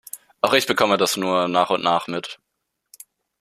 [0.41, 2.39] Auch ich bekomme das nur nach und nach mit.